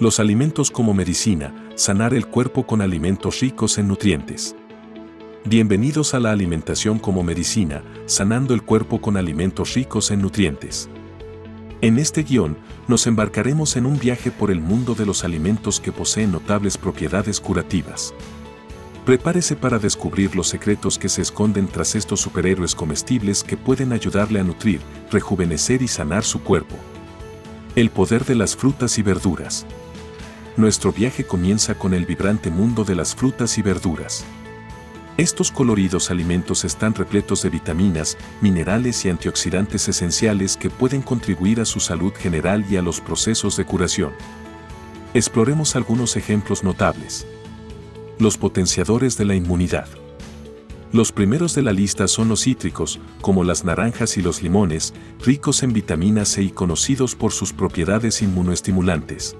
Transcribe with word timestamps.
Los 0.00 0.18
alimentos 0.18 0.72
como 0.72 0.92
medicina, 0.92 1.54
sanar 1.76 2.14
el 2.14 2.26
cuerpo 2.26 2.66
con 2.66 2.82
alimentos 2.82 3.38
ricos 3.38 3.78
en 3.78 3.86
nutrientes. 3.86 4.56
Bienvenidos 5.44 6.14
a 6.14 6.20
la 6.20 6.32
alimentación 6.32 6.98
como 6.98 7.22
medicina, 7.22 7.84
sanando 8.06 8.54
el 8.54 8.62
cuerpo 8.62 9.00
con 9.00 9.16
alimentos 9.16 9.74
ricos 9.74 10.10
en 10.10 10.22
nutrientes. 10.22 10.88
En 11.80 12.00
este 12.00 12.24
guion, 12.24 12.58
nos 12.88 13.06
embarcaremos 13.06 13.76
en 13.76 13.86
un 13.86 13.96
viaje 13.96 14.32
por 14.32 14.50
el 14.50 14.60
mundo 14.60 14.96
de 14.96 15.06
los 15.06 15.22
alimentos 15.22 15.78
que 15.78 15.92
poseen 15.92 16.32
notables 16.32 16.76
propiedades 16.76 17.38
curativas. 17.38 18.12
Prepárese 19.06 19.54
para 19.54 19.78
descubrir 19.78 20.34
los 20.34 20.48
secretos 20.48 20.98
que 20.98 21.08
se 21.08 21.22
esconden 21.22 21.68
tras 21.68 21.94
estos 21.94 22.20
superhéroes 22.20 22.74
comestibles 22.74 23.44
que 23.44 23.56
pueden 23.56 23.92
ayudarle 23.92 24.40
a 24.40 24.44
nutrir, 24.44 24.80
rejuvenecer 25.12 25.82
y 25.82 25.88
sanar 25.88 26.24
su 26.24 26.42
cuerpo. 26.42 26.74
El 27.76 27.90
poder 27.90 28.24
de 28.24 28.34
las 28.34 28.56
frutas 28.56 28.98
y 28.98 29.02
verduras. 29.02 29.64
Nuestro 30.56 30.92
viaje 30.92 31.24
comienza 31.24 31.74
con 31.74 31.94
el 31.94 32.06
vibrante 32.06 32.48
mundo 32.48 32.84
de 32.84 32.94
las 32.94 33.16
frutas 33.16 33.58
y 33.58 33.62
verduras. 33.62 34.24
Estos 35.16 35.50
coloridos 35.50 36.12
alimentos 36.12 36.64
están 36.64 36.94
repletos 36.94 37.42
de 37.42 37.50
vitaminas, 37.50 38.16
minerales 38.40 39.04
y 39.04 39.08
antioxidantes 39.10 39.88
esenciales 39.88 40.56
que 40.56 40.70
pueden 40.70 41.02
contribuir 41.02 41.60
a 41.60 41.64
su 41.64 41.80
salud 41.80 42.12
general 42.14 42.64
y 42.70 42.76
a 42.76 42.82
los 42.82 43.00
procesos 43.00 43.56
de 43.56 43.64
curación. 43.64 44.12
Exploremos 45.12 45.74
algunos 45.74 46.16
ejemplos 46.16 46.62
notables. 46.62 47.26
Los 48.20 48.38
potenciadores 48.38 49.16
de 49.18 49.24
la 49.24 49.34
inmunidad. 49.34 49.88
Los 50.92 51.10
primeros 51.10 51.56
de 51.56 51.62
la 51.62 51.72
lista 51.72 52.06
son 52.06 52.28
los 52.28 52.44
cítricos, 52.44 53.00
como 53.20 53.42
las 53.42 53.64
naranjas 53.64 54.16
y 54.18 54.22
los 54.22 54.40
limones, 54.40 54.94
ricos 55.24 55.64
en 55.64 55.72
vitamina 55.72 56.24
C 56.24 56.42
y 56.42 56.50
conocidos 56.50 57.16
por 57.16 57.32
sus 57.32 57.52
propiedades 57.52 58.22
inmunoestimulantes. 58.22 59.36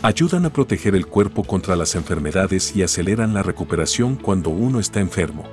Ayudan 0.00 0.46
a 0.46 0.50
proteger 0.50 0.94
el 0.94 1.06
cuerpo 1.06 1.42
contra 1.42 1.74
las 1.74 1.96
enfermedades 1.96 2.76
y 2.76 2.84
aceleran 2.84 3.34
la 3.34 3.42
recuperación 3.42 4.14
cuando 4.14 4.50
uno 4.50 4.78
está 4.78 5.00
enfermo. 5.00 5.44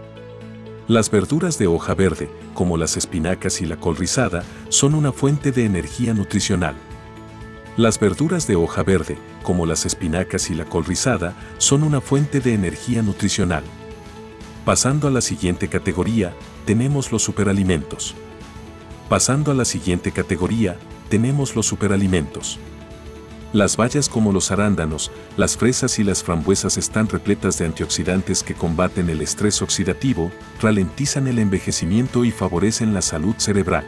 Las 0.88 1.10
verduras 1.10 1.58
de 1.58 1.66
hoja 1.66 1.96
verde, 1.96 2.30
como 2.54 2.78
las 2.78 2.96
espinacas 2.96 3.60
y 3.62 3.66
la 3.66 3.78
col 3.78 3.98
rizada, 3.98 4.44
son 4.70 4.94
una 4.94 5.12
fuente 5.12 5.52
de 5.52 5.66
energía 5.66 6.14
nutricional. 6.14 6.76
Las 7.76 8.00
verduras 8.00 8.46
de 8.46 8.56
hoja 8.56 8.84
verde, 8.84 9.18
como 9.42 9.66
las 9.66 9.84
espinacas 9.88 10.52
y 10.52 10.54
la 10.54 10.66
col 10.66 10.86
rizada, 10.86 11.34
son 11.58 11.82
una 11.82 12.00
fuente 12.00 12.40
de 12.40 12.54
energía 12.54 13.02
nutricional. 13.02 13.64
Pasando 14.64 15.08
a 15.08 15.12
la 15.12 15.22
siguiente 15.22 15.70
categoría, 15.70 16.36
tenemos 16.66 17.12
los 17.12 17.24
superalimentos. 17.24 18.14
Pasando 19.10 19.50
a 19.50 19.56
la 19.56 19.66
siguiente 19.66 20.12
categoría, 20.12 20.78
tenemos 21.10 21.56
los 21.56 21.66
superalimentos. 21.66 22.60
Las 23.56 23.78
bayas 23.78 24.10
como 24.10 24.34
los 24.34 24.52
arándanos, 24.52 25.14
las 25.38 25.56
fresas 25.56 25.98
y 25.98 26.04
las 26.04 26.22
frambuesas 26.22 26.78
están 26.78 27.08
repletas 27.08 27.58
de 27.58 27.66
antioxidantes 27.66 28.44
que 28.44 28.54
combaten 28.54 29.10
el 29.10 29.22
estrés 29.22 29.62
oxidativo, 29.62 30.30
ralentizan 30.62 31.26
el 31.28 31.40
envejecimiento 31.40 32.26
y 32.26 32.32
favorecen 32.32 32.94
la 32.94 33.02
salud 33.02 33.34
cerebral. 33.38 33.86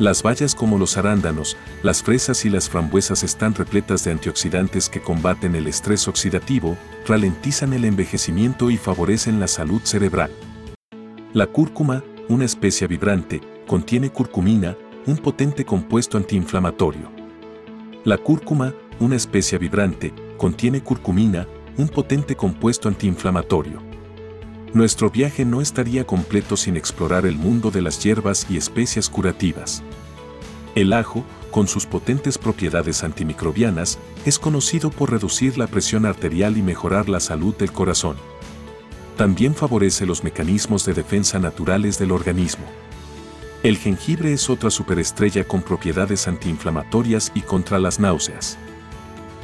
Las 0.00 0.24
bayas 0.24 0.56
como 0.56 0.78
los 0.78 0.96
arándanos, 0.96 1.56
las 1.84 2.02
fresas 2.02 2.44
y 2.44 2.50
las 2.50 2.68
frambuesas 2.68 3.22
están 3.22 3.54
repletas 3.54 4.02
de 4.02 4.10
antioxidantes 4.10 4.88
que 4.88 5.00
combaten 5.00 5.54
el 5.54 5.68
estrés 5.68 6.08
oxidativo, 6.08 6.76
ralentizan 7.06 7.72
el 7.72 7.84
envejecimiento 7.84 8.72
y 8.72 8.78
favorecen 8.78 9.38
la 9.38 9.46
salud 9.46 9.80
cerebral. 9.84 10.32
La 11.32 11.46
cúrcuma, 11.46 12.02
una 12.28 12.44
especia 12.44 12.88
vibrante, 12.88 13.40
contiene 13.68 14.10
curcumina, 14.10 14.76
un 15.06 15.18
potente 15.18 15.64
compuesto 15.64 16.18
antiinflamatorio. 16.18 17.15
La 18.06 18.18
cúrcuma, 18.18 18.72
una 19.00 19.16
especia 19.16 19.58
vibrante, 19.58 20.14
contiene 20.36 20.80
curcumina, 20.80 21.48
un 21.76 21.88
potente 21.88 22.36
compuesto 22.36 22.86
antiinflamatorio. 22.86 23.82
Nuestro 24.72 25.10
viaje 25.10 25.44
no 25.44 25.60
estaría 25.60 26.06
completo 26.06 26.56
sin 26.56 26.76
explorar 26.76 27.26
el 27.26 27.34
mundo 27.34 27.72
de 27.72 27.82
las 27.82 28.00
hierbas 28.00 28.46
y 28.48 28.58
especias 28.58 29.10
curativas. 29.10 29.82
El 30.76 30.92
ajo, 30.92 31.24
con 31.50 31.66
sus 31.66 31.84
potentes 31.84 32.38
propiedades 32.38 33.02
antimicrobianas, 33.02 33.98
es 34.24 34.38
conocido 34.38 34.90
por 34.90 35.10
reducir 35.10 35.58
la 35.58 35.66
presión 35.66 36.06
arterial 36.06 36.56
y 36.56 36.62
mejorar 36.62 37.08
la 37.08 37.18
salud 37.18 37.56
del 37.56 37.72
corazón. 37.72 38.14
También 39.16 39.52
favorece 39.52 40.06
los 40.06 40.22
mecanismos 40.22 40.84
de 40.84 40.94
defensa 40.94 41.40
naturales 41.40 41.98
del 41.98 42.12
organismo. 42.12 42.66
El 43.66 43.78
jengibre 43.78 44.32
es 44.32 44.48
otra 44.48 44.70
superestrella 44.70 45.42
con 45.42 45.60
propiedades 45.60 46.28
antiinflamatorias 46.28 47.32
y 47.34 47.40
contra 47.40 47.80
las 47.80 47.98
náuseas. 47.98 48.56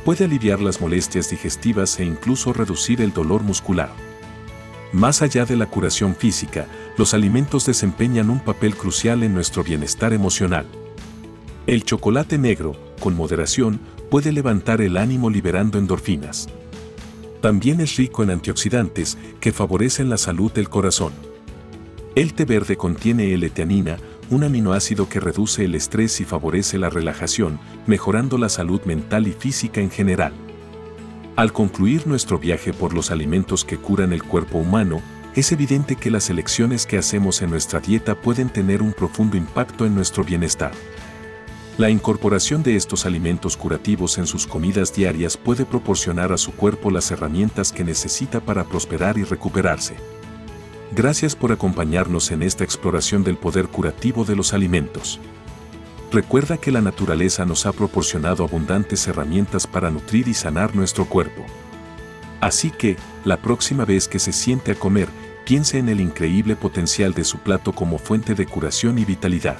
Puede 0.05 0.27
aliviar 0.27 0.60
las 0.60 0.81
molestias 0.81 1.28
digestivas 1.28 1.99
e 1.99 2.05
incluso 2.05 2.53
reducir 2.53 3.00
el 3.00 3.12
dolor 3.12 3.43
muscular. 3.43 3.91
Más 4.93 5.22
allá 5.22 5.44
de 5.44 5.56
la 5.56 5.66
curación 5.66 6.15
física, 6.15 6.69
los 6.97 7.15
alimentos 7.15 7.66
desempeñan 7.66 8.31
un 8.31 8.38
papel 8.38 8.77
crucial 8.77 9.25
en 9.25 9.34
nuestro 9.34 9.65
bienestar 9.65 10.12
emocional. 10.12 10.66
El 11.66 11.83
chocolate 11.83 12.39
negro, 12.39 12.77
con 13.00 13.16
moderación, 13.16 13.81
puede 14.09 14.31
levantar 14.31 14.83
el 14.83 14.99
ánimo 14.99 15.31
liberando 15.31 15.81
endorfinas. 15.81 16.49
También 17.41 17.81
es 17.81 17.97
rico 17.97 18.22
en 18.22 18.31
antioxidantes 18.31 19.19
que 19.41 19.50
favorecen 19.50 20.09
la 20.09 20.16
salud 20.16 20.53
del 20.53 20.69
corazón. 20.69 21.12
El 22.15 22.34
té 22.34 22.44
verde 22.44 22.77
contiene 22.77 23.33
L-teanina, 23.33 23.97
un 24.32 24.44
aminoácido 24.44 25.10
que 25.10 25.20
reduce 25.20 25.65
el 25.65 25.75
estrés 25.75 26.20
y 26.22 26.25
favorece 26.25 26.78
la 26.78 26.88
relajación, 26.88 27.60
mejorando 27.87 28.38
la 28.38 28.48
salud 28.48 28.81
mental 28.84 29.26
y 29.26 29.32
física 29.32 29.82
en 29.82 29.91
general. 29.91 30.32
Al 31.37 31.53
concluir 31.53 32.06
nuestro 32.06 32.38
viaje 32.38 32.72
por 32.72 32.94
los 32.94 33.10
alimentos 33.10 33.65
que 33.65 33.76
curan 33.76 34.12
el 34.12 34.22
cuerpo 34.22 34.56
humano, 34.56 35.03
es 35.34 35.53
evidente 35.53 35.97
que 35.97 36.10
las 36.10 36.31
elecciones 36.31 36.87
que 36.87 36.97
hacemos 36.97 37.42
en 37.42 37.50
nuestra 37.50 37.81
dieta 37.81 38.15
pueden 38.15 38.48
tener 38.48 38.81
un 38.81 38.94
profundo 38.94 39.37
impacto 39.37 39.84
en 39.84 39.94
nuestro 39.94 40.25
bienestar. 40.25 40.72
La 41.76 41.91
incorporación 41.91 42.62
de 42.62 42.76
estos 42.76 43.04
alimentos 43.04 43.56
curativos 43.56 44.16
en 44.16 44.26
sus 44.26 44.47
comidas 44.47 44.94
diarias 44.94 45.37
puede 45.37 45.66
proporcionar 45.66 46.32
a 46.32 46.38
su 46.38 46.53
cuerpo 46.53 46.91
las 46.91 47.10
herramientas 47.10 47.71
que 47.71 47.84
necesita 47.84 48.41
para 48.41 48.65
prosperar 48.65 49.19
y 49.19 49.25
recuperarse. 49.25 50.22
Gracias 50.94 51.34
por 51.34 51.53
acompañarnos 51.53 52.30
en 52.32 52.42
esta 52.42 52.64
exploración 52.64 53.25
del 53.25 53.38
poder 53.38 53.69
curativo 53.69 54.26
de 54.26 54.36
los 54.36 54.53
alimentos. 54.53 55.20
Recuerda 56.10 56.58
que 56.58 56.70
la 56.70 56.82
naturaleza 56.82 57.47
nos 57.47 57.64
ha 57.64 57.72
proporcionado 57.72 58.44
abundantes 58.44 59.08
herramientas 59.08 59.66
para 59.66 59.91
nutrir 59.91 60.28
y 60.28 60.34
sanar 60.34 60.76
nuestro 60.76 61.06
cuerpo. 61.06 61.47
Así 62.42 62.70
que, 62.70 62.98
la 63.25 63.38
próxima 63.38 63.86
vez 63.86 64.06
que 64.06 64.19
se 64.19 64.32
siente 64.32 64.72
a 64.72 64.75
comer, 64.75 65.08
piense 65.47 65.78
en 65.78 65.88
el 65.88 65.98
increíble 65.98 66.56
potencial 66.56 67.14
de 67.14 67.24
su 67.24 67.38
plato 67.38 67.72
como 67.72 67.97
fuente 67.97 68.34
de 68.34 68.44
curación 68.44 68.98
y 68.98 69.06
vitalidad. 69.06 69.56